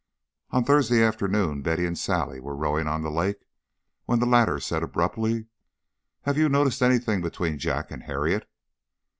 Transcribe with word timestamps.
On 0.49 0.63
Thursday 0.65 1.03
afternoon 1.03 1.61
Betty 1.61 1.85
and 1.85 1.95
Sally 1.95 2.39
were 2.39 2.55
rowing 2.55 2.87
on 2.87 3.03
the 3.03 3.11
lake 3.11 3.45
when 4.05 4.17
the 4.17 4.25
latter 4.25 4.59
said 4.59 4.81
abruptly, 4.81 5.45
"Have 6.23 6.39
you 6.39 6.49
noticed 6.49 6.81
anything 6.81 7.21
between 7.21 7.59
Jack 7.59 7.91
and 7.91 8.01
Harriet?" 8.01 8.49